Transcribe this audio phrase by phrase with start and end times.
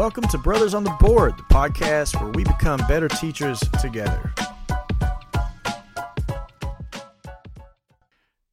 [0.00, 4.32] welcome to Brothers on the Board, the podcast where we become better teachers together.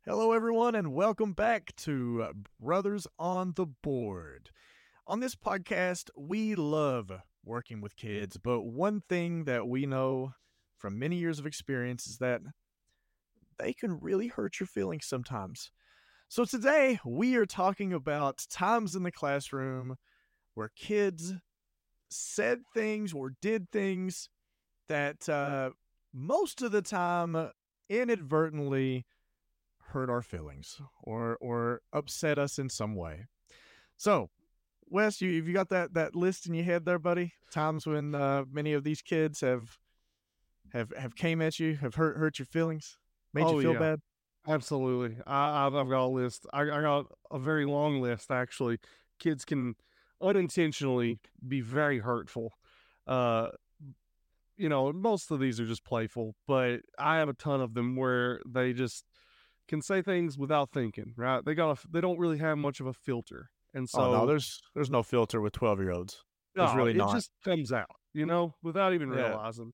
[0.06, 4.50] Hello, everyone, and welcome back to uh, Brothers on the Board.
[5.08, 7.14] On this podcast, we love
[7.46, 10.34] working with kids, but one thing that we know
[10.78, 12.42] from many years of experience is that
[13.58, 15.72] they can really hurt your feelings sometimes.
[16.28, 19.96] So, today we are talking about times in the classroom
[20.58, 21.36] where kids
[22.10, 24.28] said things or did things
[24.90, 25.70] that uh,
[26.12, 27.52] most of the time
[27.90, 29.06] inadvertently
[29.90, 33.26] hurt our feelings or or upset us in some way.
[33.98, 34.32] So,
[34.90, 37.34] Wes, you have you got that that list in your head there, buddy?
[37.52, 39.78] Times when uh, many of these kids have
[40.74, 42.98] have have came at you, have hurt hurt your feelings,
[43.32, 43.80] made Oh, you feel yeah.
[43.80, 44.00] bad.
[44.48, 45.18] Absolutely.
[45.28, 46.48] I, I've, I've got a list.
[46.52, 48.80] I, I got a very long list, actually.
[49.20, 49.76] Kids can
[50.22, 52.54] unintentionally be very hurtful.
[53.06, 53.50] Uh,
[54.58, 57.96] you know, most of these are just playful, but I have a ton of them
[57.96, 59.06] where they just
[59.68, 61.44] can say things without thinking, right?
[61.46, 63.50] They got a, they don't really have much of a filter.
[63.74, 66.24] And so oh no, there's there's no filter with twelve year olds.
[66.56, 67.14] there's no, really it not.
[67.14, 69.28] just comes out, you know, without even Yeah.
[69.28, 69.74] realizing.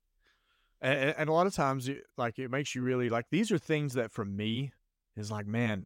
[0.81, 3.93] and, and a lot of times like it makes you really like these are things
[3.93, 4.73] that for me
[5.15, 5.85] is like man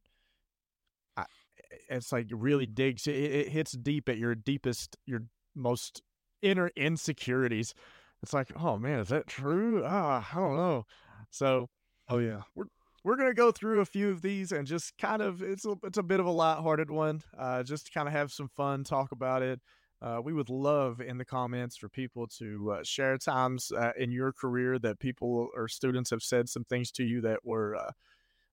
[1.89, 5.23] it's like really digs it, it hits deep at your deepest your
[5.55, 6.01] most
[6.41, 7.73] inner insecurities
[8.21, 10.85] it's like oh man is that true ah i don't know
[11.29, 11.67] so
[12.09, 12.41] Oh, yeah.
[12.55, 12.65] we're
[13.03, 15.97] we're gonna go through a few of these and just kind of it's a it's
[15.97, 19.11] a bit of a lighthearted one, uh, just to kind of have some fun, talk
[19.11, 19.61] about it.
[20.01, 24.11] Uh, we would love in the comments for people to uh, share times uh, in
[24.11, 27.91] your career that people or students have said some things to you that were uh,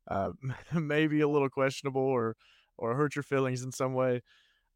[0.09, 0.31] uh,
[0.73, 2.37] maybe a little questionable or
[2.79, 4.23] or hurt your feelings in some way.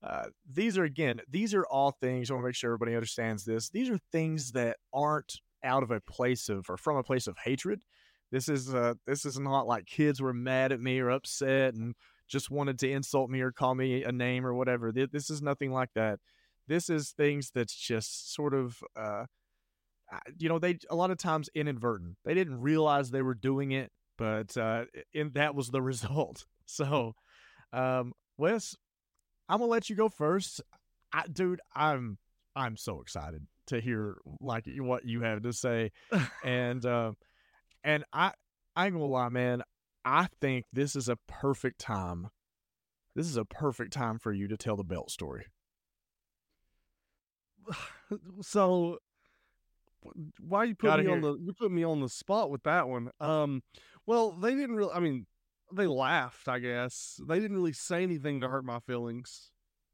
[0.03, 2.31] Uh, these are again, these are all things.
[2.31, 3.69] I want to make sure everybody understands this.
[3.69, 7.37] These are things that aren't out of a place of or from a place of
[7.45, 7.83] hatred.
[8.31, 11.95] This is uh this is not like kids were mad at me or upset and
[12.29, 14.93] just wanted to insult me or call me a name or whatever.
[14.93, 16.21] Th- This is nothing like that.
[16.69, 19.25] This is things that's just sort of uh,
[20.39, 22.17] you know they a lot of times inadvertent.
[22.25, 26.47] They didn't realize they were doing it, but uh and that was the result.
[26.67, 27.15] So
[27.73, 28.77] um Wes,
[29.49, 30.61] I'm gonna let you go first.
[31.13, 32.19] I, dude, I'm
[32.55, 35.93] I'm so excited to hear like what you have to say,
[36.45, 37.13] and uh,
[37.83, 38.33] and I
[38.77, 39.63] I ain't gonna lie, man.
[40.05, 42.29] I think this is a perfect time.
[43.15, 45.47] This is a perfect time for you to tell the belt story.
[48.41, 48.99] so
[50.41, 52.89] why you put Gotta me on the you put me on the spot with that
[52.89, 53.63] one um
[54.07, 55.27] well they didn't really i mean
[55.75, 59.51] they laughed i guess they didn't really say anything to hurt my feelings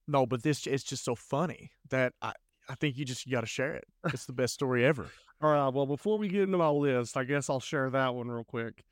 [0.06, 2.32] No, but this it's just so funny that I
[2.68, 3.84] I think you just got to share it.
[4.06, 5.06] It's the best story ever.
[5.42, 8.28] all right well before we get into my list i guess i'll share that one
[8.28, 8.84] real quick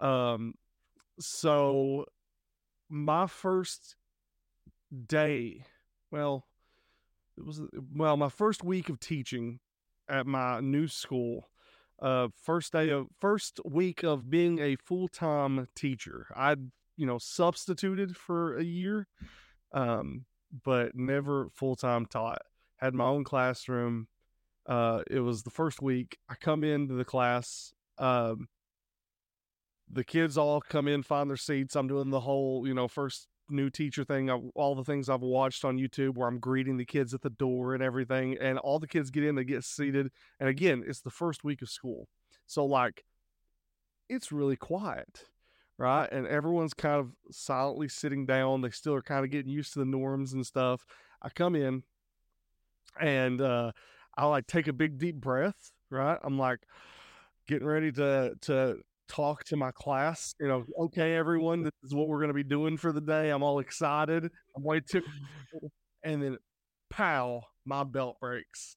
[0.00, 0.54] um
[1.18, 2.06] so
[2.88, 3.96] my first
[5.06, 5.64] day
[6.10, 6.46] well
[7.36, 7.60] it was
[7.94, 9.58] well my first week of teaching
[10.08, 11.48] at my new school
[12.00, 16.26] uh first day of first week of being a full-time teacher.
[16.34, 19.06] I'd you know substituted for a year
[19.72, 20.24] um
[20.64, 22.42] but never full-time taught.
[22.76, 24.08] Had my own classroom.
[24.66, 26.18] Uh it was the first week.
[26.28, 28.48] I come into the class um
[29.90, 31.76] the kids all come in find their seats.
[31.76, 35.64] I'm doing the whole you know first new teacher thing all the things i've watched
[35.64, 38.86] on youtube where i'm greeting the kids at the door and everything and all the
[38.86, 40.10] kids get in they get seated
[40.40, 42.08] and again it's the first week of school.
[42.46, 43.04] So like
[44.08, 45.24] it's really quiet
[45.76, 46.10] right?
[46.12, 49.80] And everyone's kind of silently sitting down they still are kind of getting used to
[49.80, 50.86] the norms and stuff.
[51.20, 51.82] I come in
[53.00, 53.72] and uh
[54.16, 56.18] i like take a big deep breath right?
[56.22, 56.60] I'm like
[57.46, 58.78] getting ready to to
[59.08, 62.42] talk to my class you know okay everyone this is what we're going to be
[62.42, 65.02] doing for the day i'm all excited i'm way too
[66.04, 66.38] and then
[66.90, 68.76] pow my belt breaks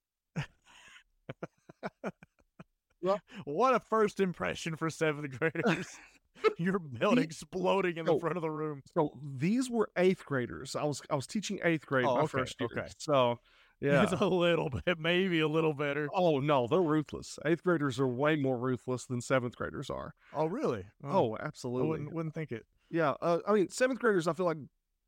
[3.02, 5.88] well, What a first impression for seventh graders.
[6.58, 8.82] Your belt exploding in the front of the room.
[8.94, 12.28] so these were eighth graders i was i was teaching eighth grade Oh, my okay,
[12.40, 12.88] first year okay.
[12.98, 13.40] so
[13.80, 16.08] yeah It's a little bit, maybe a little better.
[16.14, 20.46] oh no they're ruthless eighth graders are way more ruthless than seventh graders are Oh,
[20.48, 20.86] really?
[21.04, 22.66] oh I absolutely wouldn't, wouldn't think it.
[22.90, 24.58] Yeah, uh, I mean, seventh graders, I feel like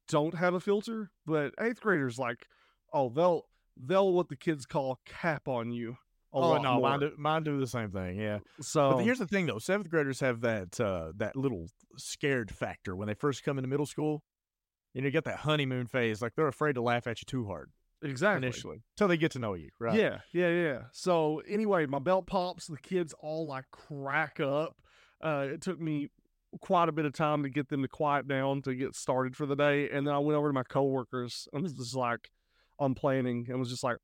[0.09, 2.45] don't have a filter, but eighth graders, like,
[2.91, 3.43] oh, they'll
[3.77, 5.91] they'll what the kids call cap on you.
[6.33, 6.81] A oh lot no, more.
[6.89, 8.19] mine do, mine do the same thing.
[8.19, 11.67] Yeah, So but here's the thing though: seventh graders have that uh, that little
[11.97, 14.23] scared factor when they first come into middle school.
[14.93, 17.45] You know, you get that honeymoon phase, like they're afraid to laugh at you too
[17.47, 17.71] hard.
[18.03, 19.97] Exactly initially until they get to know you, right?
[19.97, 20.79] Yeah, yeah, yeah.
[20.91, 22.67] So anyway, my belt pops.
[22.67, 24.75] The kids all like crack up.
[25.21, 26.09] Uh, it took me
[26.61, 29.45] quite a bit of time to get them to quiet down to get started for
[29.45, 31.47] the day, and then I went over to my coworkers.
[31.55, 32.29] I was just like
[32.79, 33.97] on planning and was just like,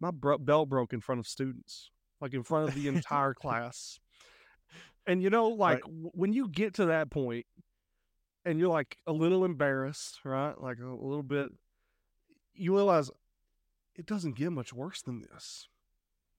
[0.00, 1.90] my bro- belt broke in front of students,
[2.20, 3.98] like in front of the entire class.
[5.06, 5.82] And you know, like Right.
[5.82, 7.44] w- when you get to that point,
[8.44, 10.54] and you're like a little embarrassed, right?
[10.60, 11.48] Like a, a little bit,
[12.54, 13.10] you realize
[13.96, 15.68] it doesn't get much worse than this.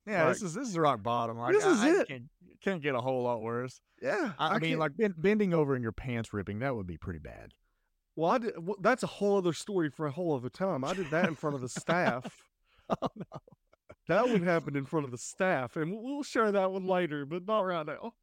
[0.06, 1.38] Yeah, Like- this is this is rock bottom.
[1.38, 2.08] Like, This I, is I it.
[2.08, 2.24] Can't,
[2.62, 3.80] can't get a whole lot worse.
[4.02, 6.88] Yeah, I, I mean, can't- like ben, bending over and your pants ripping, that would
[6.88, 7.54] be pretty bad.
[8.16, 10.84] well, I did, well, that's a whole other story for a whole other time.
[10.84, 12.26] I did that in front of the staff.
[12.90, 13.24] Oh no.
[14.10, 17.26] That would happen in front of the staff, and we'll- we'll share that one later,
[17.26, 18.14] but not right now.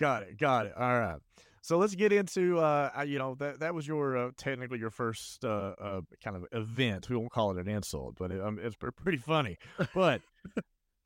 [0.00, 0.36] Got it.
[0.36, 0.72] Got it.
[0.76, 1.20] All right.
[1.62, 4.90] So let's get into uh, uh, you know that that was your uh, technically your
[4.90, 7.08] first uh, uh kind of event.
[7.08, 9.58] We won't call it an insult, but it, um, it's pretty funny.
[9.94, 10.22] But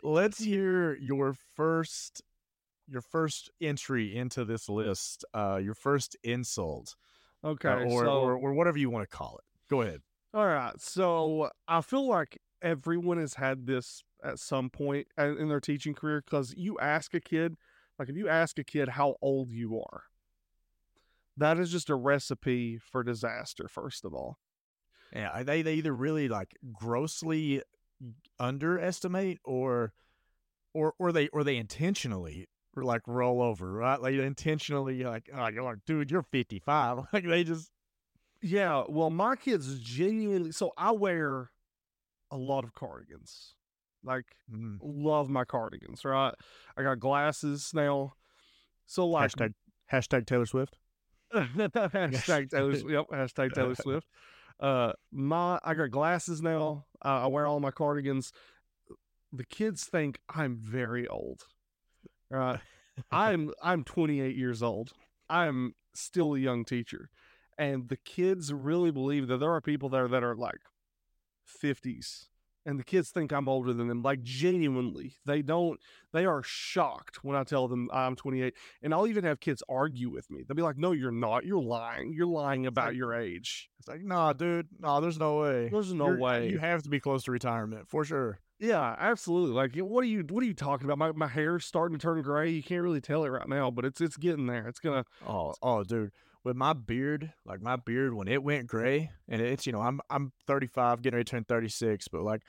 [0.02, 2.22] let's hear your first
[2.88, 5.24] your first entry into this list.
[5.32, 6.94] Uh, your first insult,
[7.44, 9.44] uh, Okay, or, so or or whatever you want to call it.
[9.68, 10.00] Go ahead.
[10.34, 15.60] all right, so I feel like everyone has had this at some point in their
[15.60, 17.56] teaching career because you ask a kid,
[17.98, 20.04] like if you ask a kid how old you are,
[21.36, 23.68] that is just a recipe for disaster.
[23.68, 24.38] First of all,
[25.12, 27.62] Yeah, they they either really like grossly
[28.38, 29.92] underestimate or
[30.74, 34.00] or or they or they intentionally like roll over, right?
[34.00, 36.98] Like intentionally like oh you're like, dude, you're 55.
[37.12, 37.70] Like they just
[38.40, 40.52] Yeah, well, my kids genuinely.
[40.52, 41.50] So I wear
[42.30, 43.54] a lot of cardigans.
[44.04, 46.04] Like, mm, love my cardigans.
[46.04, 46.34] Right?
[46.76, 48.14] I got glasses now.
[48.86, 49.54] So like hashtag
[49.92, 50.76] hashtag Taylor Swift.
[51.34, 52.76] hashtag Taylor.
[52.76, 52.90] Swift.
[52.90, 53.06] Yep.
[53.12, 54.06] Hashtag Taylor Swift.
[54.60, 56.86] Uh, my I got glasses now.
[57.04, 58.32] Uh, I wear all my cardigans.
[59.32, 61.42] The kids think I'm very old.
[62.30, 62.60] Right?
[63.10, 64.92] I'm I'm 28 years old.
[65.28, 67.08] I'm still a young teacher,
[67.58, 70.60] and the kids really believe that there are people there that are like
[71.62, 72.28] 50s,
[72.64, 74.02] and the kids think I'm older than them.
[74.02, 75.80] Like genuinely, they don't.
[76.12, 80.10] They are shocked when I tell them I'm 28, and I'll even have kids argue
[80.10, 80.42] with me.
[80.46, 81.44] They'll be like, "No, you're not.
[81.44, 82.12] You're lying.
[82.12, 85.68] You're lying about like- your age." It's like, nah, dude, nah, there's no way.
[85.68, 86.50] There's no You're- uh, way.
[86.50, 88.38] You have to be close to retirement for sure.
[88.60, 89.54] Yeah, absolutely.
[89.56, 90.24] Like, what are you?
[90.30, 90.98] What are you talking about?
[90.98, 92.50] My my hair's starting to turn gray.
[92.50, 94.68] You can't really tell it right now, but it's it's getting there.
[94.68, 95.04] It's gonna.
[95.26, 96.12] Oh, oh, dude.
[96.44, 98.76] With my beard, like my beard, when it went mm-hmm.
[98.76, 102.42] gray, and it's you know I'm I'm 35, getting ready to turn 36, but like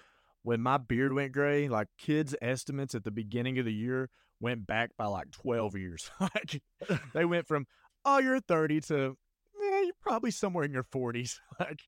[0.43, 4.09] when my beard went gray, like kids' estimates at the beginning of the year
[4.39, 6.11] went back by like 12 years.
[6.19, 6.61] like
[7.13, 7.65] they went from
[8.05, 9.17] oh you're 30 to
[9.61, 11.37] yeah you're probably somewhere in your 40s.
[11.59, 11.81] like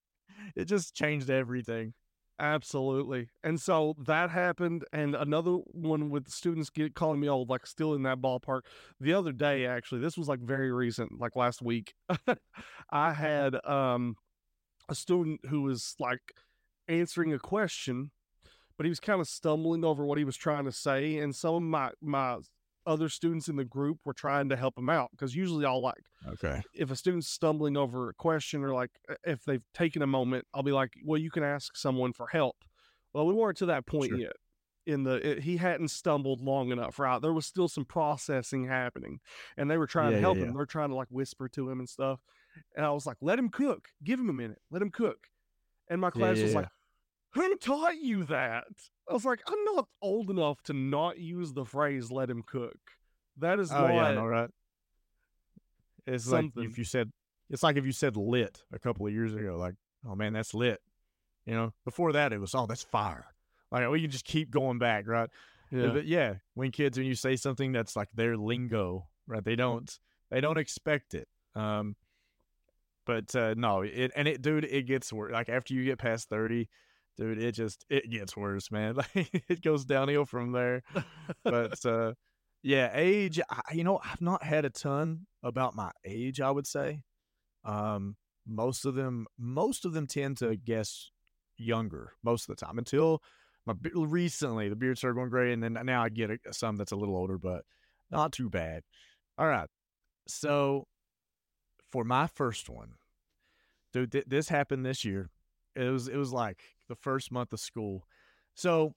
[0.55, 1.93] it just changed everything.
[2.37, 3.29] Absolutely.
[3.43, 4.83] And so that happened.
[4.91, 8.61] And another one with students get calling me old, like still in that ballpark.
[8.99, 11.93] The other day, actually, this was like very recent, like last week.
[12.91, 14.15] I had um
[14.89, 16.21] a student who was like
[16.87, 18.11] answering a question,
[18.77, 21.17] but he was kind of stumbling over what he was trying to say.
[21.17, 22.37] And some of my my
[22.85, 26.03] other students in the group were trying to help him out because usually I'll like
[26.27, 26.61] Okay.
[26.73, 28.91] if a student's stumbling over a question or like
[29.23, 32.57] if they've taken a moment, I'll be like, well, you can ask someone for help.
[33.13, 34.19] Well, we weren't to that point Sure.
[34.19, 34.33] yet.
[34.87, 37.19] In the it, he hadn't stumbled long enough, right?
[37.19, 39.19] There was still some processing happening,
[39.57, 40.43] and they were trying Yeah, to help yeah.
[40.43, 40.53] him.
[40.53, 42.19] They're trying to like whisper to him and stuff.
[42.75, 43.87] And I was like, let him cook.
[44.03, 44.59] Give him a minute.
[44.69, 45.27] Let him cook.
[45.89, 46.59] And my Yeah, class yeah, was yeah.
[46.59, 46.67] like,
[47.35, 48.65] who taught you that?
[49.09, 52.77] I was like, I'm not old enough to not use the phrase "let him cook."
[53.37, 54.49] That is Oh not yeah, know, right?
[56.07, 57.11] It's like if you said
[57.49, 59.75] it's like if you said lit a couple of years ago, like,
[60.07, 60.79] oh man, that's lit.
[61.45, 63.27] You know, before that it was oh that's fire.
[63.71, 65.29] Like we can just keep going back, right?
[65.71, 65.87] yeah.
[65.87, 69.43] But yeah, when kids when you say something that's like their lingo, right?
[69.43, 69.91] They don't
[70.31, 71.27] they don't expect it.
[71.53, 71.95] Um
[73.05, 75.33] but uh no, it and it dude, it gets worse.
[75.33, 76.69] Like after you get past 30,
[77.17, 78.95] dude, it just it gets worse, man.
[79.15, 80.83] Like it goes downhill from there.
[81.43, 82.13] But uh
[82.63, 86.67] yeah age I, you know i've not had a ton about my age i would
[86.67, 87.01] say.
[87.63, 88.15] Um
[88.47, 91.11] most of them most of them tend to guess
[91.57, 93.21] younger most of the time until
[93.65, 96.91] my recently the beard started going gray and then now i get a, some that's
[96.91, 97.63] a little older but
[98.11, 98.83] not too bad.
[99.37, 99.69] All right.
[100.27, 100.87] So
[101.91, 102.93] for my first one
[103.93, 105.29] dude th- this happened this year.
[105.75, 108.05] It was it was like the first month of school
[108.55, 108.95] so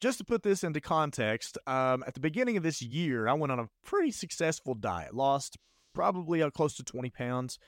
[0.00, 3.52] just to put this into context, um, at the beginning of this year, I went
[3.52, 5.14] on a pretty successful diet.
[5.14, 5.56] Lost
[5.94, 7.58] probably uh, close to 20 pounds.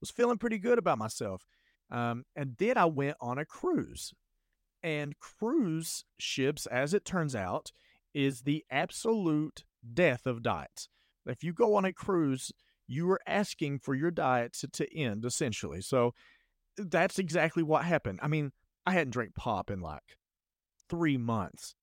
[0.00, 1.46] Was feeling pretty good about myself.
[1.90, 4.12] Um, and then I went on a cruise.
[4.82, 7.72] And cruise ships, as it turns out,
[8.14, 10.88] is the absolute death of diets.
[11.26, 12.52] If you go on a cruise,
[12.86, 15.80] you are asking for your diet to, to end essentially.
[15.80, 16.14] So
[16.78, 18.20] that's exactly what happened.
[18.22, 18.52] I mean,
[18.86, 20.16] I hadn't drank pop in like
[20.88, 21.74] three months,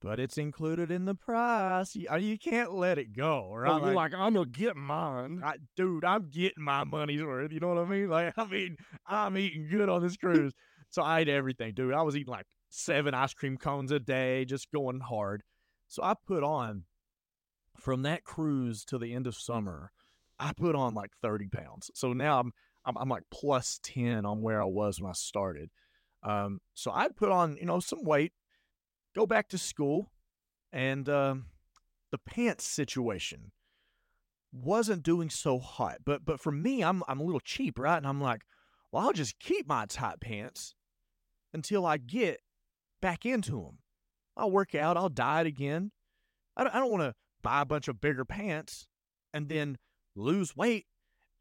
[0.00, 1.94] but it's included in the price.
[1.94, 3.70] You, uh, you can't let it go, right?
[3.70, 6.04] Oh, you're like, I'm gonna get mine, I, dude.
[6.04, 7.52] I'm getting my money's worth.
[7.52, 8.08] You know what I mean?
[8.08, 10.52] Like, I mean, I'm eating good on this cruise,
[10.90, 11.94] so I ate everything, dude.
[11.94, 15.42] I was eating like seven ice cream cones a day, just going hard.
[15.88, 16.84] So I put on
[17.76, 19.90] from that cruise to the end of summer.
[20.38, 21.90] I put on like 30 pounds.
[21.94, 22.52] So now I'm
[22.84, 25.70] I'm, I'm like plus 10 on where I was when I started.
[26.22, 28.32] Um, so I'd put on, you know, some weight,
[29.14, 30.10] go back to school,
[30.72, 31.46] and um,
[32.10, 33.52] the pants situation
[34.52, 35.98] wasn't doing so hot.
[36.04, 37.96] But but for me, I'm I'm a little cheap, right?
[37.96, 38.42] And I'm like,
[38.92, 40.74] well, I'll just keep my tight pants
[41.52, 42.40] until I get
[43.00, 43.78] back into them.
[44.36, 45.92] I'll work out, I'll diet again.
[46.56, 48.86] I don't, I don't want to buy a bunch of bigger pants
[49.32, 49.78] and then
[50.14, 50.86] lose weight.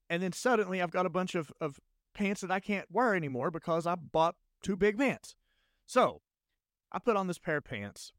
[0.09, 1.79] And then suddenly I've got a bunch of, of
[2.13, 5.35] pants that I can't wear anymore because I bought two big pants.
[5.85, 6.21] So
[6.91, 8.11] I put on this pair of pants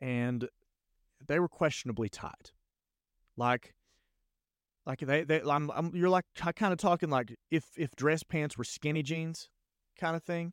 [0.00, 0.48] and
[1.26, 2.52] they were questionably tight.
[3.36, 3.74] Like,
[4.84, 6.24] like they, they I'm, I'm you're like
[6.56, 9.48] kind of talking like if if dress pants were skinny jeans
[9.98, 10.52] kind of thing.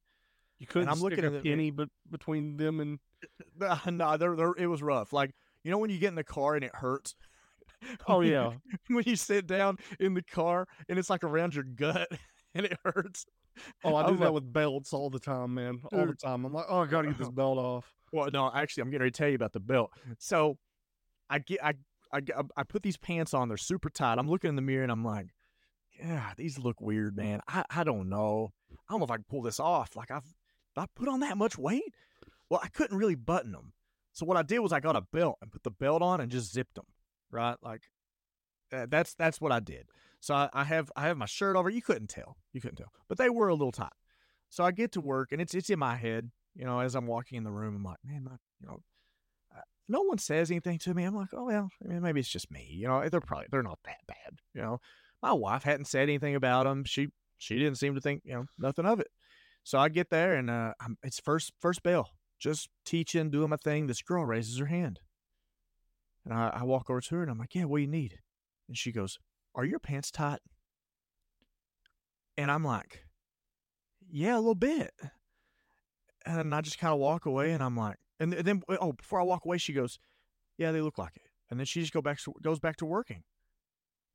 [0.60, 0.90] You couldn't.
[0.90, 3.00] I'm looking at a penny, but between them and
[3.98, 5.14] no, they're, they're, it was rough.
[5.14, 5.32] Like
[5.64, 7.16] you know when you get in the car and it hurts.
[8.08, 8.52] Oh yeah.
[8.88, 12.08] when you sit down in the car and it's like around your gut
[12.56, 13.26] and it hurts.
[13.84, 15.82] Oh, I do that like, with belts all the time, man.
[15.92, 16.46] All the time.
[16.46, 17.94] I'm like, oh, I gotta get this belt off.
[18.12, 19.92] Well, no, actually, I'm getting ready to tell you about the belt.
[20.18, 20.58] So,
[21.30, 21.74] I get, I,
[22.12, 22.22] I,
[22.58, 23.50] I put these pants on.
[23.50, 24.18] They're super tight.
[24.18, 25.28] I'm looking in the mirror and I'm like,
[26.00, 27.42] yeah, these look weird, man.
[27.48, 28.52] I, I don't know.
[28.72, 29.96] I don't know if I can pull this off.
[29.96, 30.34] Like I've,
[30.76, 31.94] I put on that much weight.
[32.50, 33.74] Well, I couldn't really button them.
[34.14, 36.32] So what I did was I got a belt and put the belt on and
[36.32, 36.86] just zipped them.
[37.32, 37.82] Right, like
[38.74, 39.88] uh, that's that's what I did.
[40.20, 41.70] So I, I, have I have my shirt over.
[41.70, 42.38] You couldn't tell.
[42.54, 43.94] You couldn't tell, but they were a little tight.
[44.50, 46.32] So I get to work and it's it's in my head.
[46.56, 48.82] You know, as I'm walking in the room, I'm like, man, my, you know,
[49.56, 51.04] uh, no one says anything to me.
[51.04, 52.68] I'm like, oh well, maybe it's just me.
[52.70, 54.40] You know, they're probably they're not that bad.
[54.54, 54.82] You know,
[55.22, 56.84] my wife hadn't said anything about them.
[56.84, 59.08] She she didn't seem to think you know nothing of it.
[59.64, 62.10] So I get there and uh, it's first first bell,
[62.40, 63.88] just teaching, doing my thing.
[63.88, 65.00] This girl raises her hand,
[66.30, 68.20] and I, I walk over to her and I'm like, yeah, what do you need?
[68.68, 69.18] And she goes,
[69.56, 70.40] Are your pants tight?
[72.38, 73.06] And I'm like,
[74.10, 74.92] Yeah, a little bit.
[76.26, 79.24] And I just kind of walk away and I'm like, and then, oh, before I
[79.24, 79.98] walk away, she goes,
[80.58, 81.30] Yeah, they look like it.
[81.50, 83.24] And then she just go back, to goes back to working.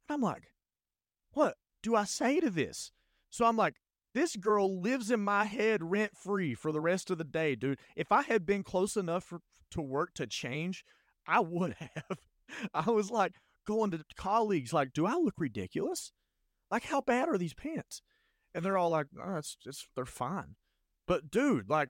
[0.08, 0.52] And I'm like,
[1.32, 2.92] What do I say to this?
[3.28, 3.74] So I'm like,
[4.14, 7.80] this girl lives in my head rent free for the rest of the day, dude.
[7.96, 9.40] If I had been close enough for,
[9.72, 10.84] to work to change,
[11.26, 12.18] I would have.
[12.74, 13.32] I was like,
[13.64, 16.12] going to colleagues like, "Do I look ridiculous?
[16.70, 18.02] Like, how bad are these pants?"
[18.54, 20.56] And they're all like, "Oh, it's just they're fine."
[21.06, 21.88] But dude, like,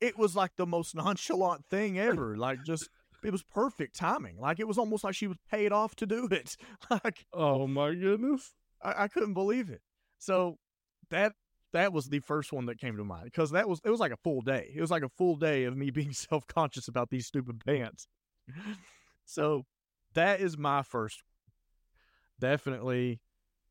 [0.00, 2.36] it was like the most nonchalant thing ever.
[2.36, 2.88] Like, just
[3.24, 4.38] it was perfect timing.
[4.38, 6.56] Like, it was almost like she was paid off to do it.
[6.90, 9.82] like, oh my goodness, I, I couldn't believe it.
[10.18, 10.58] So
[11.10, 11.32] that
[11.72, 14.12] that was the first one that came to mind because that was it was like
[14.12, 14.72] a full day.
[14.74, 18.06] It was like a full day of me being self conscious about these stupid pants.
[19.24, 19.64] So
[20.14, 21.22] that is my first.
[22.40, 23.20] Definitely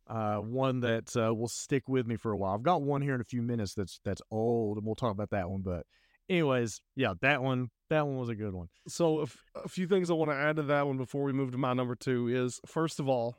[0.10, 2.54] uh, one that uh, will stick with me for a while.
[2.54, 5.32] I've got one here in a few minutes that's that's old, and we'll talk about
[5.32, 5.62] that one.
[5.62, 5.86] But,
[6.30, 8.68] anyways, yeah, that one that one was a good one.
[8.88, 11.52] So, if, a few things I want to add to that one before we move
[11.52, 13.38] to my number two is first of all,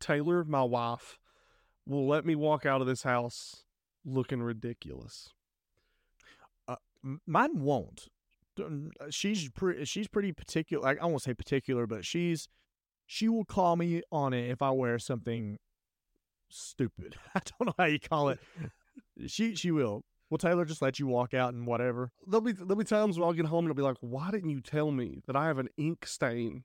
[0.00, 1.18] Taylor, my wife,
[1.86, 3.64] will let me walk out of this house
[4.04, 5.28] looking ridiculous.
[6.68, 6.76] Uh,
[7.26, 8.08] mine won't.
[8.60, 12.48] Uh, she's pretty she's pretty particular like, i won't say particular but she's
[13.06, 15.58] she will call me on it if i wear something
[16.50, 17.16] stupid.
[17.34, 18.38] I don't know how you call it.
[19.26, 20.04] She she will.
[20.28, 22.12] Will taylor just let you walk out and whatever?
[22.26, 24.50] There'll be there'll be times when i'll get home and i'll be like why didn't
[24.50, 26.64] you tell me that i have an ink stain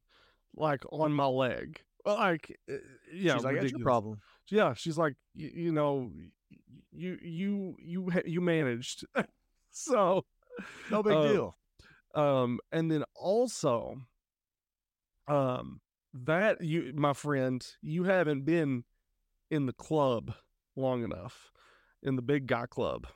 [0.55, 1.81] like on my leg?
[2.05, 2.75] Like uh,
[3.13, 4.19] yeah she's like that's your problem.
[4.49, 6.11] Yeah she's like you, you know
[6.91, 9.05] you you you you managed.
[9.77, 10.23] So
[10.89, 11.57] no big uh, deal
[12.15, 13.97] um, and then also,
[15.27, 15.81] um,
[16.13, 18.83] that you, my friend, you haven't been
[19.51, 20.33] in the club
[20.75, 21.51] long enough,
[22.01, 23.07] in the big guy club.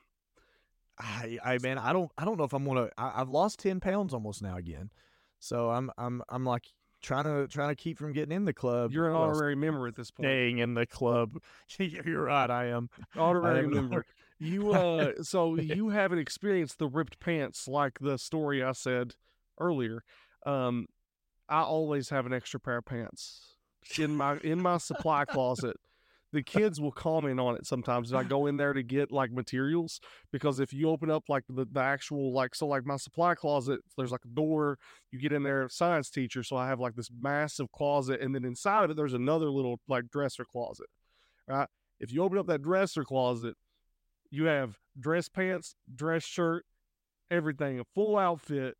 [0.99, 2.89] I, I man, I don't, I don't know if I'm gonna.
[2.97, 4.91] I, I've lost ten pounds almost now again,
[5.39, 6.65] so I'm, I'm, I'm like,
[7.01, 8.91] trying to trying to keep from getting in the club.
[8.91, 10.27] You're an honorary member at this point.
[10.27, 11.37] staying in the club.
[11.79, 12.49] You're right.
[12.49, 12.89] I am.
[13.17, 14.05] Honorary am member.
[14.39, 19.15] You uh so you haven't experienced the ripped pants like the story I said
[19.59, 20.03] earlier.
[20.45, 20.87] Um
[21.47, 23.55] I always have an extra pair of pants
[23.97, 25.77] in my in my supply closet.
[26.31, 28.11] The kids will comment on it sometimes.
[28.11, 29.99] if I go in there to get like materials
[30.31, 33.79] because if you open up like the, the actual like so like my supply closet,
[33.97, 34.77] there's like a door,
[35.11, 36.43] you get in there, science teacher.
[36.43, 39.79] So I have like this massive closet, and then inside of it there's another little
[39.87, 40.85] like dresser closet.
[41.47, 41.67] Right?
[41.99, 43.55] If you open up that dresser closet,
[44.31, 46.65] you have dress pants, dress shirt,
[47.31, 48.75] everything, a full outfit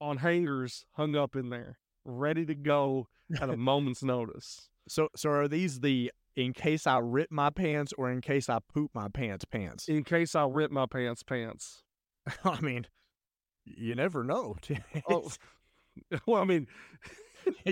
[0.00, 3.06] on hangers hung up in there, ready to go
[3.40, 4.68] at a moment's notice.
[4.88, 8.58] So so are these the in case I rip my pants or in case I
[8.72, 9.88] poop my pants pants?
[9.88, 11.82] In case I rip my pants pants.
[12.44, 12.86] I mean,
[13.64, 14.56] you never know.
[15.08, 15.28] Oh,
[16.26, 16.66] well, I mean,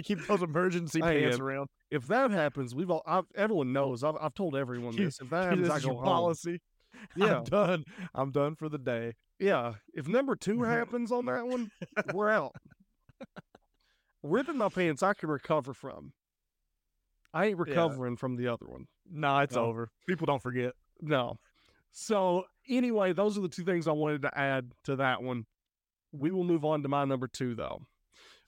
[0.03, 1.69] keep those emergency Hey, pants around.
[1.91, 4.03] if that happens, we've all I've, everyone knows.
[4.05, 5.21] I've, I've told everyone this.
[5.21, 6.05] If that happens, I is go home.
[6.05, 6.61] policy.
[7.17, 7.85] Yeah, I'm done.
[8.15, 9.15] I'm done for the day.
[9.39, 9.75] yeah.
[9.95, 11.71] If number two happens on that one,
[12.13, 12.55] we're out.
[14.23, 16.13] Ripping my pants, I can recover from.
[17.33, 17.65] I ain't Yeah.
[17.75, 18.87] recovering from the other one.
[19.11, 19.65] No, it's No.
[19.67, 19.91] over.
[20.07, 20.75] People don't forget.
[21.01, 21.39] No.
[21.93, 25.47] So anyway, those are the two things I wanted to add to that one.
[26.13, 27.87] We will move on to my number two though,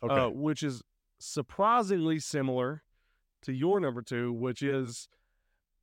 [0.03, 0.15] Okay.
[0.15, 0.83] uh, which is
[1.19, 2.83] surprisingly similar
[3.43, 5.09] to your number two, which is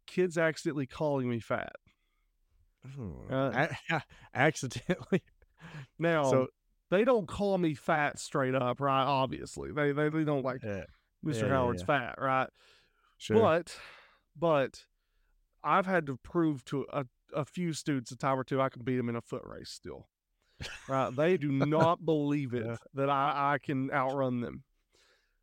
[0.06, 1.74] kids accidentally calling me fat.
[3.30, 4.00] Uh,
[4.34, 5.24] accidentally.
[6.00, 6.48] Now So
[6.92, 9.04] they don't call me fat straight up, right?
[9.04, 10.84] Obviously, they they, they don't like yeah,
[11.26, 11.42] Mr.
[11.42, 11.86] yeah, Howard's yeah.
[12.00, 12.48] fat, right?
[13.18, 13.42] sure.
[13.42, 13.76] But
[14.38, 14.84] but
[15.64, 18.84] I've had to prove to a, a few students a time or two I can
[18.84, 20.08] beat them in a foot race still.
[20.88, 21.16] Right?
[21.16, 24.64] they do not believe it that I, I can outrun them.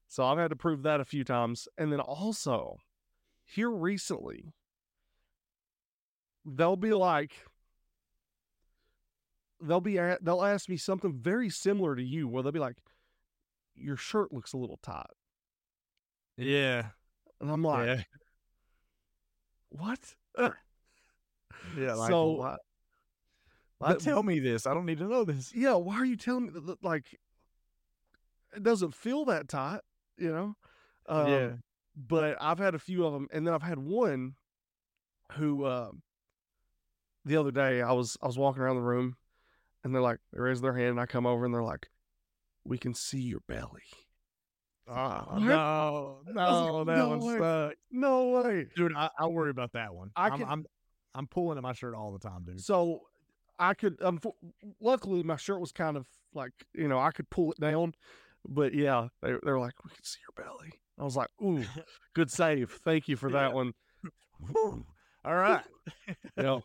[0.09, 1.69] So I've had to prove that a few times.
[1.77, 2.79] And then also
[3.45, 4.52] here recently,
[6.45, 7.33] they'll be like
[9.61, 12.76] they'll be they'll ask me something very similar to you where they'll be like
[13.75, 15.07] your shirt looks a little tight
[16.37, 16.87] yeah,
[17.41, 18.02] and i'm like yeah,
[19.71, 21.95] what yeah.
[21.95, 22.57] Like, So, why,
[23.78, 24.67] why the- tell me this?
[24.67, 25.52] I don't need to know this.
[25.54, 27.19] yeah, why are you telling me that, that, like
[28.54, 29.80] it doesn't feel that tight,
[30.19, 30.54] you know?
[31.09, 31.50] Um, yeah.
[31.97, 34.35] But I've had a few of them, and then I've had one
[35.33, 36.02] who um,
[37.25, 39.17] the other day I was I was walking around the room,
[39.82, 41.89] and they're like they raise their hand, and I come over, and they're like,
[42.65, 43.82] "We can see your belly."
[44.87, 45.43] Oh, What?
[45.43, 47.39] no, no, like, that no one way.
[47.39, 47.76] sucked.
[47.91, 48.67] No way.
[48.76, 50.10] Dude, I, I worry about that one.
[50.15, 50.67] I I'm, I'm,
[51.15, 52.60] I'm pulling at my shirt all the time, dude.
[52.60, 53.00] So
[53.58, 54.34] I could, um, unfo-
[54.80, 57.95] luckily, my shirt was kind of like you know I could pull it down,
[58.47, 61.65] but yeah, they they were like, "We can see your belly." I was like, "Ooh,
[62.15, 62.78] good save.
[62.84, 63.54] Thank you for that Yeah.
[63.54, 63.73] one."
[65.25, 65.63] All right.
[66.37, 66.58] Yeah.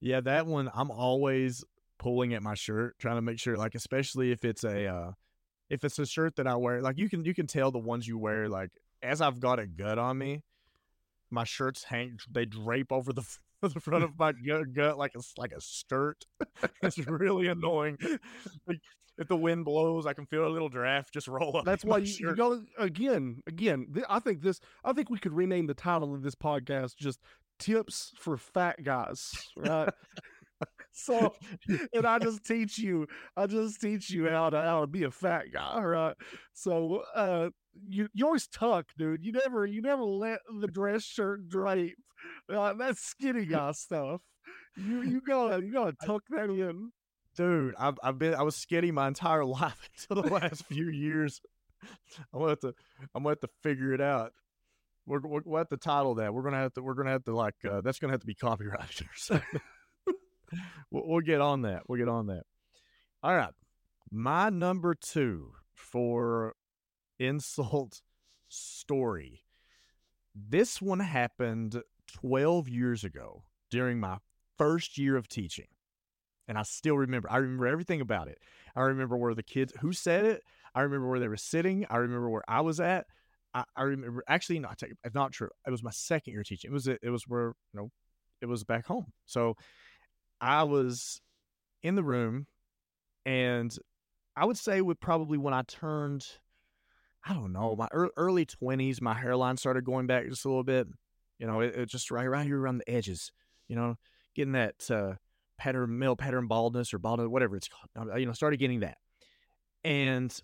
[0.00, 1.64] Yeah, that one I'm always
[1.98, 5.12] pulling at my shirt, trying to make sure, like, especially if it's a uh
[5.70, 8.06] if it's a shirt that I wear, like you can you can tell the ones
[8.06, 8.70] you wear, like
[9.02, 10.42] as I've got a gut on me,
[11.30, 13.22] my shirts hang they drape over the
[13.62, 16.24] the front of my gut, gut like a s- like a skirt.
[16.82, 17.98] it's really annoying.
[18.66, 18.78] Like,
[19.18, 21.64] if the wind blows, I can feel a little draft just roll up.
[21.64, 23.88] That's why you, you go again, again.
[23.92, 24.60] Th- I think this.
[24.84, 27.18] I think we could rename the title of this podcast just
[27.58, 29.90] "Tips for Fat Guys." Right.
[30.92, 31.34] so,
[31.92, 33.06] and I just teach you.
[33.36, 35.80] I just teach you how to how to be a fat guy.
[35.82, 36.16] Right.
[36.52, 37.50] So, uh,
[37.88, 39.24] you you always tuck, dude.
[39.24, 41.96] You never you never let the dress shirt drape.
[42.52, 44.20] Uh, that's skinny guy stuff.
[44.76, 46.92] You you gotta you gotta tuck that in.
[47.36, 51.40] dude I've, I've been i was skinny my entire life until the last few years
[52.32, 52.74] i'm gonna have to
[53.14, 54.32] i'm gonna have to figure it out
[55.08, 57.34] we're, we're, we'll have to title that we're gonna have to we're gonna have to
[57.34, 59.60] like uh, that's gonna have to be copyrighted or something
[60.90, 62.42] we'll, we'll get on that we'll get on that
[63.22, 63.52] all right
[64.10, 66.54] my number two for
[67.18, 68.02] insult
[68.48, 69.44] story
[70.34, 74.18] this one happened 12 years ago during my
[74.56, 75.66] first year of teaching
[76.48, 77.30] and I still remember.
[77.30, 78.38] I remember everything about it.
[78.74, 80.42] I remember where the kids who said it.
[80.74, 81.84] I remember where they were sitting.
[81.90, 83.06] I remember where I was at.
[83.54, 85.50] I, I remember actually not it's not true.
[85.66, 86.70] It was my second year teaching.
[86.70, 87.90] It was it was where you know
[88.40, 89.06] it was back home.
[89.26, 89.56] So
[90.40, 91.20] I was
[91.82, 92.46] in the room,
[93.26, 93.76] and
[94.36, 96.26] I would say with probably when I turned,
[97.24, 100.64] I don't know, my ear- early twenties, my hairline started going back just a little
[100.64, 100.86] bit.
[101.38, 103.32] You know, it, it just right right here around the edges.
[103.68, 103.96] You know,
[104.34, 104.90] getting that.
[104.90, 105.14] uh
[105.58, 108.96] pattern male pattern baldness or baldness whatever it's called you know started getting that
[109.82, 110.40] and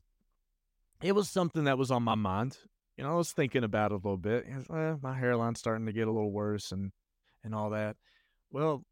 [1.02, 2.58] it was something that was on my mind.
[2.96, 4.46] You know, I was thinking about it a little bit.
[4.48, 6.92] Eh, my hairline's starting to get a little worse and
[7.42, 7.96] and all that.
[8.50, 8.84] Well,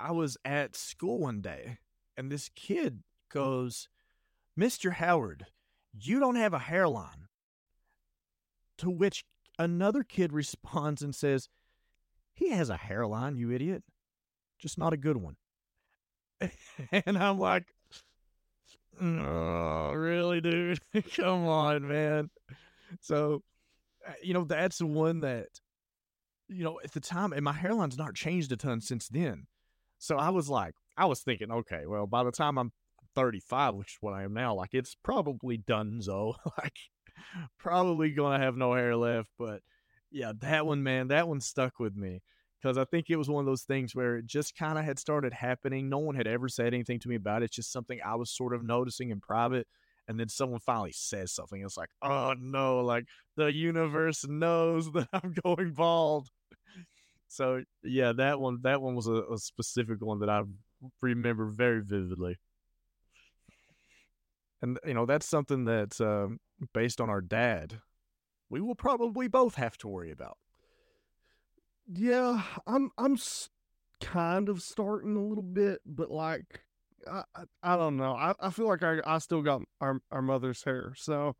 [0.00, 1.78] I was at school one day
[2.16, 3.88] and this kid goes,
[4.58, 4.92] Mr.
[4.92, 5.46] Howard,
[5.92, 7.28] you don't have a hairline.
[8.78, 9.24] To which
[9.58, 11.48] another kid responds and says,
[12.34, 13.82] He has a hairline, you idiot.
[14.58, 15.36] Just not a good one.
[16.90, 17.66] and I'm like,
[19.00, 20.80] Oh, really, dude?
[21.16, 22.30] Come on, man.
[23.00, 23.42] So,
[24.06, 25.48] uh, you know, that's the one that,
[26.48, 29.46] you know, at the time, and my hairline's not changed a ton since then.
[29.98, 32.72] So I was like, I was thinking, okay, well, by the time I'm
[33.14, 36.36] 35, which is what I am now, like it's probably done so.
[36.58, 36.76] like,
[37.58, 39.30] probably gonna have no hair left.
[39.38, 39.62] But
[40.10, 42.22] yeah, that one, man, that one stuck with me
[42.60, 44.98] because I think it was one of those things where it just kind of had
[44.98, 45.88] started happening.
[45.88, 47.46] No one had ever said anything to me about it.
[47.46, 49.66] It's just something I was sort of noticing in private.
[50.08, 51.60] And then someone finally says something.
[51.62, 56.28] It's like, oh no, like the universe knows that I'm going bald.
[57.28, 60.42] So yeah, that one that one was a, a specific one that I
[61.00, 62.38] remember very vividly.
[64.62, 66.38] And you know, that's something that's um,
[66.72, 67.80] based on our dad.
[68.48, 70.38] We will probably both have to worry about.
[71.88, 73.18] Yeah, I'm I'm
[74.00, 76.60] kind of starting a little bit, but like
[77.10, 77.22] I
[77.62, 78.14] I, don't know.
[78.14, 81.36] I, I feel like I I still got our our mother's hair, so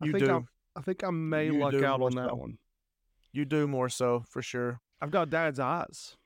[0.00, 0.46] I You think do.
[0.76, 2.34] I I think I may You luck out on that so.
[2.36, 2.58] one.
[3.32, 4.80] You do more so for sure.
[5.00, 6.16] I've got dad's eyes.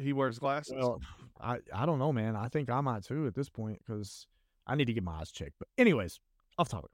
[0.00, 0.74] He wears glasses.
[0.76, 1.00] Well,
[1.40, 2.36] I I don't know, man.
[2.36, 4.26] I think I might too at this point because
[4.66, 5.54] I need to get my eyes checked.
[5.58, 6.18] But anyways,
[6.58, 6.90] off topic.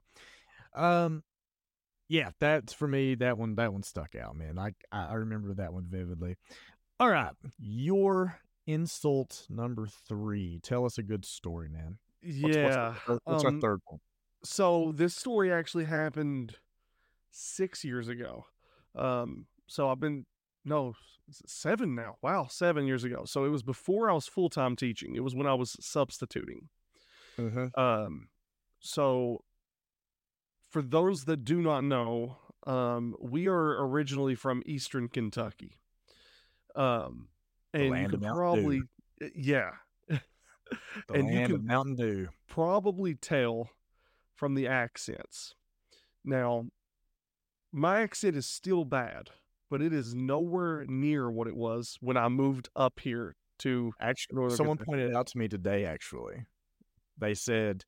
[0.75, 1.23] Um,
[2.07, 3.15] yeah, that's for me.
[3.15, 4.59] That one that one stuck out, man.
[4.59, 6.35] I I remember that one vividly.
[6.99, 10.59] All right, your insult number three.
[10.61, 11.97] Tell us a good story, man.
[12.21, 12.93] What's, what's, yeah.
[13.07, 13.99] our, what's um, our third one?
[14.43, 16.55] so this story actually happened
[17.31, 18.45] six years ago.
[18.95, 20.25] Um, so I've been
[20.65, 20.93] no
[21.31, 22.17] seven now.
[22.21, 23.23] Wow, seven years ago.
[23.25, 25.15] So it was before I was full time teaching.
[25.15, 26.69] It was when I was substituting.
[27.37, 27.79] Mm-hmm.
[27.79, 28.27] Um,
[28.79, 29.43] so
[30.69, 35.79] for those that do not know, um, we are originally from Eastern Kentucky.
[36.75, 37.29] Um,
[37.73, 38.81] and you could of Mountain probably,
[39.35, 39.71] yeah,
[40.09, 40.19] The
[41.13, 42.29] and you of Mountain Dew.
[42.47, 43.69] probably tell
[44.35, 45.55] from the accents.
[46.23, 46.65] Now,
[47.71, 49.29] my accent is still bad,
[49.69, 54.35] but it is nowhere near what it was when I moved up here to Actually,
[54.35, 54.97] Northern someone Kentucky.
[54.99, 55.85] pointed out to me today.
[55.85, 56.45] Actually,
[57.17, 57.85] they said,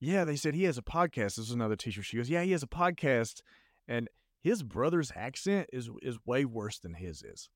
[0.00, 2.02] "Yeah, they said he has a podcast." This is another teacher.
[2.02, 3.42] She goes, "Yeah, he has a podcast,
[3.86, 4.08] and
[4.40, 7.50] his brother's accent is is way worse than his is."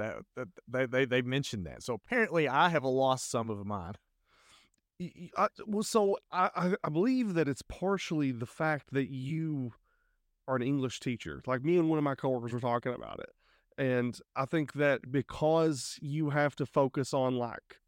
[0.00, 1.82] That, that they, they they mentioned that.
[1.82, 3.94] So apparently, I have lost some of mine.
[5.36, 9.72] I, well, so I, I I believe that it's partially the fact that you
[10.46, 11.42] are an English teacher.
[11.46, 13.30] Like me and one of my coworkers were talking about it,
[13.78, 17.80] and I think that because you have to focus on like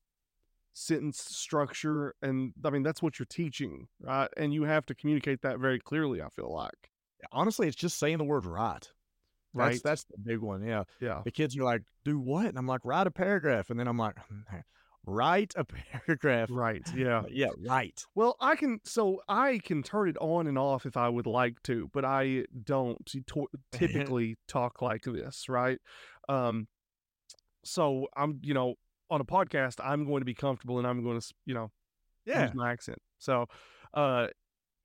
[0.72, 4.29] sentence structure, and I mean that's what you're teaching, right?
[4.37, 6.22] And you have to communicate that very clearly.
[6.22, 6.90] I feel like,
[7.31, 8.90] Honestly, it's just saying the word right.
[9.55, 9.81] That's right?
[9.83, 10.62] that's the big one.
[10.65, 13.79] Yeah, yeah, the kids are like, "Do what?" And I'm like, "Write a paragraph," and
[13.79, 14.17] then I'm like,
[15.07, 15.65] "Write a
[16.07, 17.25] paragraph." right, yeah.
[17.29, 18.03] Yeah, right.
[18.15, 21.62] Well, I can so I can turn it on and off if I would like
[21.65, 25.79] to, but I don't to- typically talk like this, right?
[26.29, 26.69] Um
[27.65, 28.75] so I'm, you know,
[29.11, 31.71] on a podcast, I'm going to be comfortable and I'm going to, you know,
[32.25, 32.47] Yeah.
[32.47, 32.99] use my accent.
[33.19, 33.47] So,
[33.95, 34.29] uh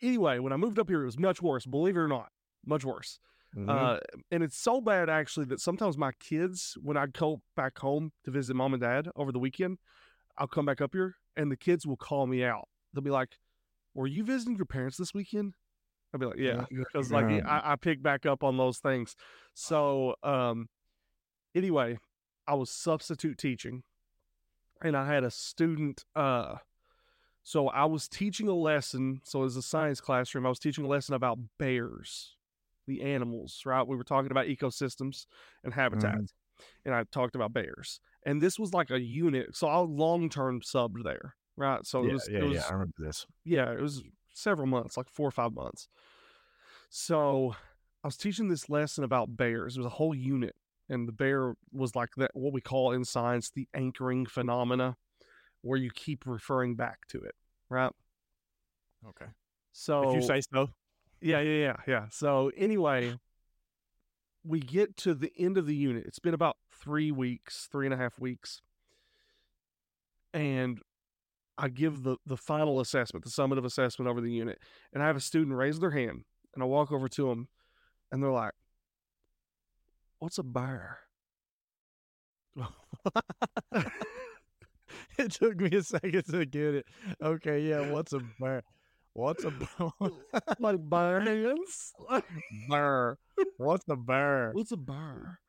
[0.02, 2.30] anyway, when I moved up here it was much worse, believe it or not,
[2.66, 3.20] much worse.
[3.56, 3.70] Mhm.
[3.70, 4.00] Uh
[4.32, 8.32] and it's so bad actually that sometimes my kids when I go back home to
[8.32, 9.78] visit mom and dad over the weekend,
[10.38, 12.68] I'll come back up here and the kids will call me out.
[12.94, 13.38] They'll be like,
[13.96, 15.56] "Were you visiting your parents this weekend?"
[16.14, 17.42] I'll be like, "Yeah," because like Yeah.
[17.48, 19.16] I, I pick back up on those things.
[19.54, 20.70] So um,
[21.56, 22.00] anyway,
[22.48, 23.84] I was substitute teaching,
[24.82, 26.06] and I had a student.
[26.16, 26.58] Uh,
[27.44, 29.22] so I was teaching a lesson.
[29.26, 30.46] So it was a science classroom.
[30.46, 32.37] I was teaching a lesson about bears,
[32.88, 33.62] the animals.
[33.66, 33.86] Right?
[33.86, 35.26] We were talking about ecosystems
[35.64, 36.66] and habitats, mm-hmm.
[36.86, 38.00] and I talked about bears.
[38.26, 39.56] And this was like a unit.
[39.56, 41.36] So I long term subbed there.
[41.56, 41.86] Right?
[41.86, 42.30] So it yeah, was.
[42.32, 42.64] yeah, it was yeah.
[42.70, 43.26] I remember this.
[43.44, 45.88] yeah, it was several months, like four or five months.
[46.90, 47.56] So
[48.04, 49.76] I was teaching this lesson about bears.
[49.76, 50.56] It was a whole unit,
[50.90, 54.98] and the bear was like that what we call in science the anchoring phenomena,
[55.62, 57.36] where you keep referring back to it,
[57.70, 57.92] right?
[59.10, 59.32] Okay.
[59.74, 60.70] So if you say so.
[61.22, 62.06] Yeah, yeah, yeah, yeah.
[62.10, 63.18] So anyway,
[64.44, 66.06] we get to the end of the unit.
[66.06, 68.62] It's been about three weeks, three and a half weeks.
[70.34, 70.80] And
[71.58, 74.60] I give the the final assessment, the summative assessment over the unit,
[74.94, 77.48] and I have a student raise their hand, and I walk over to them,
[78.12, 78.54] and they're like,
[80.20, 81.00] "What's a bear?"
[85.18, 86.86] it took me a second to get it.
[87.22, 87.92] Okay, yeah.
[87.92, 88.64] What's a bear?
[89.18, 89.52] What's a
[90.60, 91.92] like bear hands?
[92.70, 93.18] bear?
[93.58, 94.52] What's a bear?
[94.54, 95.40] What's a bear?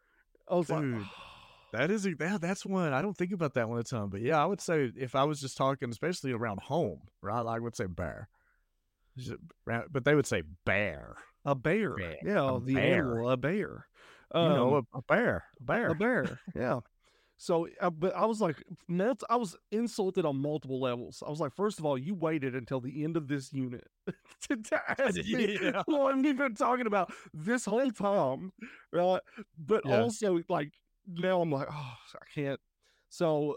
[0.51, 1.07] I was Dude, like,
[1.75, 4.23] that is a, that, that's one I don't think about that one a ton, but
[4.23, 7.45] yeah, I would say if I was just talking, especially around home, right?
[7.45, 8.29] I would say bear,
[9.19, 11.17] Is it ra- but they would say bear.
[11.45, 11.95] a bear.
[11.95, 12.17] Bear.
[12.25, 12.95] Yeah, A the bear.
[13.05, 13.87] animal, a bear.
[14.35, 15.89] You know, Um, a, a bear, a bear.
[15.91, 16.41] a bear.
[16.57, 16.81] Yeah.
[17.40, 18.57] So, uh, but I was like,
[19.31, 21.22] I was insulted on multiple levels.
[21.24, 23.87] I was like, first of all, you waited until the end of this unit
[24.48, 25.83] to, to ask me Yeah.
[25.87, 28.53] what I'm even talking about this whole time,
[28.92, 29.20] right?
[29.57, 30.01] But Yeah.
[30.01, 30.72] also, like,
[31.07, 32.61] now I'm like, oh, I can't.
[33.09, 33.57] So,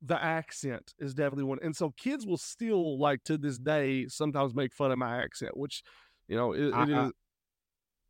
[0.00, 4.54] the accent is definitely one, and so kids will still like to this day sometimes
[4.54, 5.82] make fun of my accent, which,
[6.28, 7.12] you know, it, I- it is.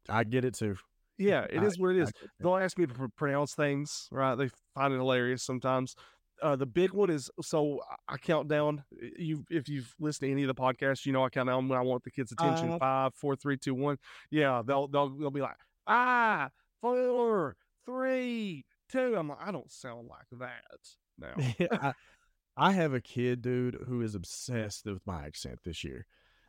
[0.09, 0.77] I- I get it too.
[1.23, 4.35] Yeah, it is what it is they'll ask me to pronounce things, right?
[4.35, 5.95] They find it hilarious sometimes.
[6.43, 8.83] Uh, the big one is so I- count down.
[9.17, 11.79] You, if you've listened to any of the podcasts, you know I count down when
[11.79, 12.71] I want the kids' attention.
[12.71, 12.81] Five.
[12.81, 13.97] Five, four, three, two, one.
[14.31, 15.57] Yeah, they'll they'll they'll be like
[15.87, 17.57] five, four,
[17.87, 19.15] three, two.
[19.17, 20.81] I'm like, I don't sound like that
[21.71, 21.79] now.
[21.81, 21.93] I,
[22.57, 26.07] I have a kid, dude, who is obsessed with my accent this year.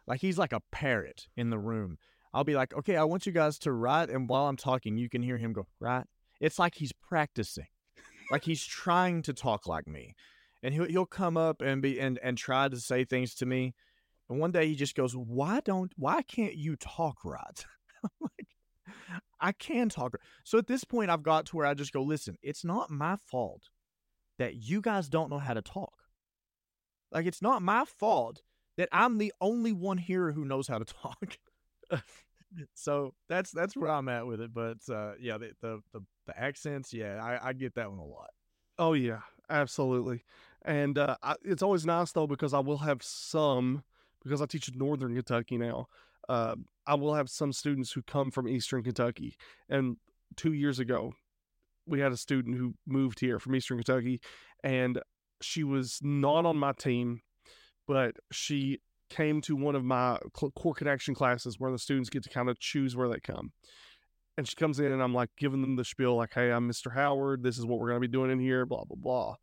[0.07, 1.97] Like he's like a parrot in the room.
[2.33, 5.09] I'll be like, okay, I want you guys to write, and while I'm talking, you
[5.09, 6.05] can hear him go right.
[6.39, 7.67] It's like he's practicing,
[8.31, 10.15] like he's trying to talk like me,
[10.61, 13.75] and he'll he'll come up and be and and try to say things to me.
[14.29, 15.91] And one day he just goes, "Why don't?
[15.95, 17.65] Why can't you talk right?"
[18.03, 18.47] I'm like,
[19.39, 20.15] I can talk.
[20.43, 23.15] So at this point, I've got to where I just go, "Listen, it's not my
[23.15, 23.69] fault
[24.39, 25.93] that you guys don't know how to talk.
[27.11, 28.41] Like it's not my fault
[28.77, 31.37] that I'm the only one here who knows how to talk.
[32.73, 34.53] so that's that's where I'm at with it.
[34.53, 38.05] But uh, yeah, the, the the the accents, yeah, I, I get that one a
[38.05, 38.29] lot.
[38.77, 40.23] Oh yeah, absolutely.
[40.65, 43.83] And uh, I, it's always nice though because I will have some
[44.23, 45.87] because I teach in Northern Kentucky now.
[46.29, 46.55] Uh,
[46.87, 49.35] I will have some students who come from Eastern Kentucky.
[49.69, 49.97] And
[50.37, 51.13] two years ago,
[51.85, 54.21] we had a student who moved here from Eastern Kentucky,
[54.63, 54.99] and
[55.41, 57.21] she was not on my team,
[57.87, 58.79] but she
[59.13, 62.59] came to one of my core connection classes where the students get to kind of
[62.59, 63.51] choose where they come.
[64.37, 66.91] And she comes in, and I'm like giving them the spiel, like, "Hey, I'm Mr.
[66.93, 67.43] Howard.
[67.43, 69.35] This is what we're going to be doing in here." Blah blah blah.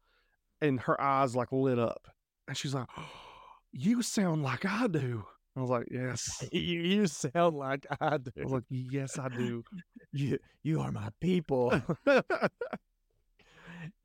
[0.61, 2.09] And her eyes like lit up,
[2.49, 2.89] and she's like,
[3.73, 5.25] "You sound like I do."
[5.57, 8.33] I was like, "Yes." You, you sound like I do.
[8.37, 9.63] I was like, "Yes, I do."
[10.13, 11.73] You you are my people.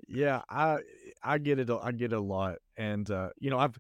[0.08, 0.78] yeah, I
[1.24, 1.68] I get it.
[1.72, 3.76] I get it a lot, and uh, you know, I've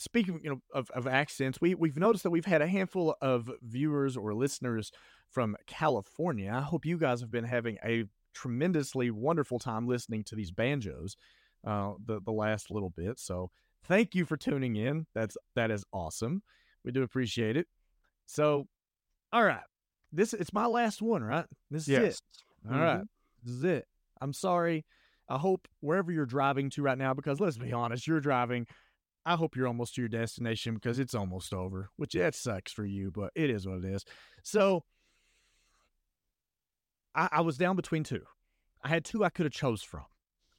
[0.00, 1.60] speaking you know of, of accents.
[1.60, 4.90] We we've noticed that we've had a handful of viewers or listeners
[5.28, 6.50] from California.
[6.52, 11.16] I hope you guys have been having a tremendously wonderful time listening to these banjos
[11.66, 13.18] uh, the the last little bit.
[13.18, 13.50] So
[13.84, 15.06] thank you for tuning in.
[15.14, 16.42] That's that is awesome.
[16.82, 17.66] We do appreciate it.
[18.26, 18.66] So,
[19.32, 19.60] all right,
[20.12, 21.46] this it's my last one, right?
[21.70, 22.02] This is it.
[22.02, 22.20] yes.
[22.72, 23.02] All right.
[23.44, 23.86] This is it.
[24.20, 24.86] I'm sorry.
[25.28, 28.66] I hope wherever you're driving to right now, because let's be honest, you're driving.
[29.24, 32.84] I hope you're almost to your destination because it's almost over, which that sucks for
[32.84, 34.04] you, but it is what it is.
[34.42, 34.84] So
[37.14, 38.22] I, I was down between two.
[38.82, 40.04] I had two I could have chose from.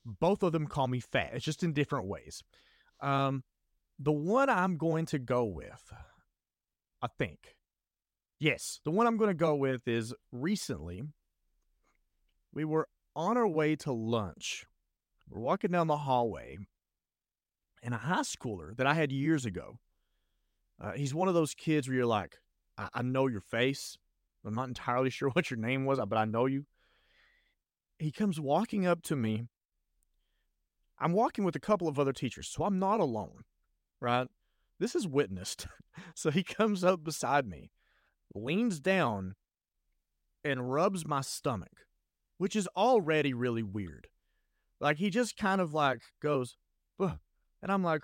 [0.05, 1.31] Both of them call me fat.
[1.33, 2.43] It's just in different ways.
[3.01, 3.43] Um,
[3.99, 5.93] the one I'm going to go with,
[7.01, 7.55] I think.
[8.39, 11.03] Yes, the one I'm going to go with is recently
[12.53, 14.65] we were on our way to lunch.
[15.29, 16.57] We're walking down the hallway,
[17.81, 19.79] and a high schooler that I had years ago.
[20.79, 22.37] Uh, he's one of those kids where you're like,
[22.77, 23.97] I-, I know your face.
[24.45, 26.65] I'm not entirely sure what your name was, but I know you.
[27.99, 29.45] He comes walking up to me.
[30.99, 33.43] I'm walking with a couple of other teachers, so I'm not alone,
[33.99, 34.27] right?
[34.79, 35.67] This is witnessed.
[36.15, 37.71] so he comes up beside me,
[38.35, 39.35] leans down,
[40.43, 41.85] and rubs my stomach
[42.41, 44.07] which is already really weird.
[44.79, 46.57] Like he just kind of like goes.
[47.61, 48.03] And I'm like,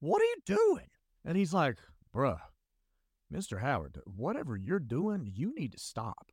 [0.00, 0.86] what are you doing?
[1.24, 1.78] And he's like,
[2.14, 2.38] bruh,
[3.32, 3.60] Mr.
[3.60, 6.30] Howard, whatever you're doing, you need to stop.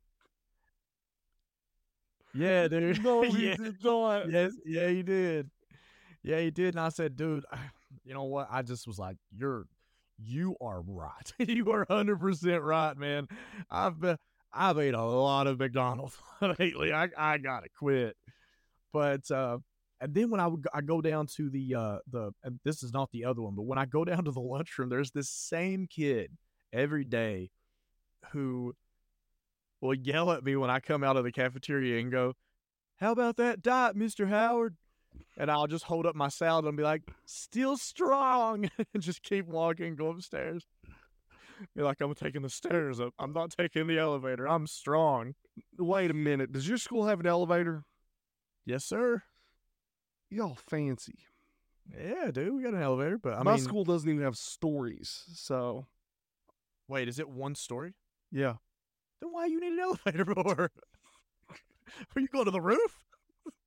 [2.34, 3.02] Yeah, dude.
[3.02, 3.56] No, he yeah.
[3.56, 4.30] did not.
[4.30, 5.50] Yes, yeah, he did.
[6.22, 6.74] Yeah, he did.
[6.74, 7.44] And I said, dude,
[8.04, 8.48] you know what?
[8.50, 9.66] I just was like, you're,
[10.18, 11.32] you are right.
[11.38, 13.28] you are hundred percent right, man.
[13.70, 14.16] I've been,
[14.52, 16.16] I've ate a lot of McDonald's
[16.58, 16.92] lately.
[16.92, 18.16] I, I gotta quit.
[18.92, 19.58] But uh,
[20.00, 22.92] And then when I would I go down to the uh the and this is
[22.92, 25.86] not the other one, but when I go down to the lunchroom, there's this same
[25.86, 26.32] kid
[26.72, 27.50] every day
[28.32, 28.74] who
[29.80, 32.34] will yell at me when I come out of the cafeteria and go,
[32.96, 34.76] "How about that diet, Mister Howard?"
[35.38, 39.46] And I'll just hold up my salad and be like, "Still strong," and just keep
[39.46, 40.66] walking, go upstairs.
[41.74, 43.14] Be like, I'm taking the stairs up.
[43.18, 44.46] I'm not taking the elevator.
[44.46, 45.34] I'm strong.
[45.78, 46.52] Wait a minute.
[46.52, 47.84] Does your school have an elevator?
[48.64, 49.22] Yes, sir.
[50.30, 51.18] Y'all fancy.
[51.96, 55.22] Yeah, dude, we got an elevator, but I My mean, school doesn't even have stories.
[55.34, 55.86] So,
[56.88, 57.94] wait, is it one story?
[58.32, 58.54] yeah.
[59.20, 60.70] Then why you need an elevator for?
[62.14, 63.02] Are you going to the roof?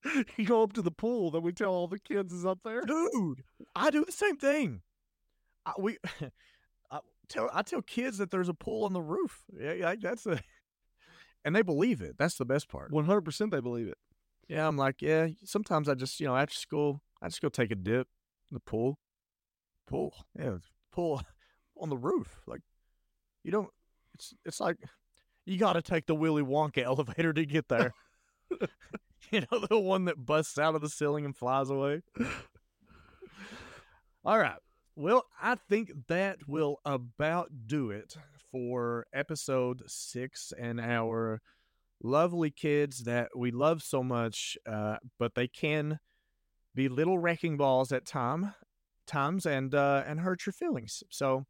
[0.38, 2.82] you go up to the pool, then we tell all the kids is up there.
[2.82, 3.44] Dude,
[3.76, 4.82] I do the same thing.
[5.66, 5.98] I, we
[6.92, 9.44] I tell I tell kids that there's a pool on the roof.
[9.60, 10.40] Yeah, yeah, that's a
[11.44, 12.16] and they believe it.
[12.20, 12.92] That's the best part.
[12.92, 13.98] 100% they believe it.
[14.50, 17.70] Yeah, I'm like, yeah, sometimes I just, you know, after school, I just go take
[17.70, 18.08] a dip
[18.50, 18.98] in the pool.
[19.88, 20.14] Pool.
[20.38, 20.58] Yeah,
[20.92, 21.22] pool
[21.80, 22.42] on the roof.
[22.48, 22.62] Like
[23.44, 23.70] you don't
[24.16, 24.78] it's it's like
[25.46, 27.94] you got to take the Willy Wonka elevator to get there.
[29.32, 32.02] you know, the one that busts out of the ceiling and flies away.
[34.26, 34.58] All right.
[34.96, 38.16] Well, I think that will about do it
[38.52, 41.42] for episode six and our
[42.02, 46.00] lovely kids that we love so much, uh, but they can
[46.76, 48.54] be little wrecking balls at time
[49.08, 51.04] times and uh, and hurt your feelings.
[51.10, 51.46] So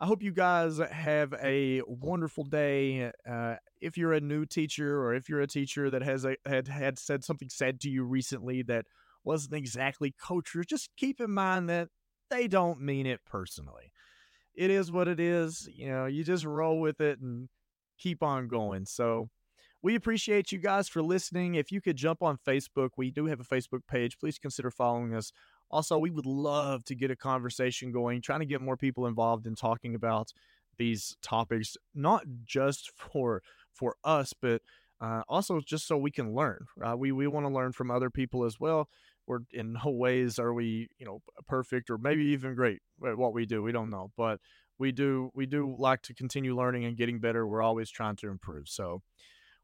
[0.00, 3.12] I hope you guys have a wonderful day.
[3.28, 6.68] Uh, if you're a new teacher or if you're a teacher that has a, had
[6.68, 8.86] had said something said to you recently that
[9.24, 11.88] wasn't exactly kosher, just keep in mind that
[12.30, 13.92] they don't mean it personally.
[14.54, 15.68] It is what it is.
[15.72, 17.48] You know, you just roll with it and
[17.98, 18.86] keep on going.
[18.86, 19.28] So
[19.82, 21.54] we appreciate you guys for listening.
[21.54, 24.18] If you could jump on Facebook, we do have a Facebook page.
[24.18, 25.32] Please consider following us.
[25.70, 29.46] Also, we would love to get a conversation going, trying to get more people involved
[29.46, 30.32] in talking about
[30.76, 34.60] these topics, not just for for us, but
[35.00, 36.66] uh, also just so we can learn.
[36.96, 38.88] We we want to learn from other people as well.
[39.26, 43.32] We're in no ways are we you know perfect or maybe even great at what
[43.32, 43.62] we do.
[43.62, 44.40] We don't know, but
[44.78, 47.46] we do we do like to continue learning and getting better.
[47.46, 48.68] We're always trying to improve.
[48.68, 49.00] So.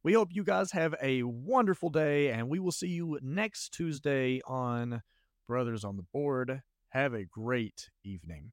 [0.07, 4.41] We hope you guys have a wonderful day, and we will see you next Tuesday
[4.47, 5.03] on
[5.49, 6.63] Brothers on the Board.
[6.91, 8.53] Have a great evening.